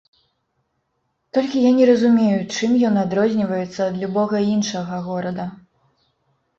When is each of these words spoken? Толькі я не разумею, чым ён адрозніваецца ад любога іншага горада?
Толькі 1.39 1.61
я 1.69 1.75
не 1.81 1.85
разумею, 1.91 2.39
чым 2.55 2.71
ён 2.91 2.95
адрозніваецца 3.05 3.79
ад 3.89 3.95
любога 4.03 4.45
іншага 4.53 5.03
горада? 5.13 5.51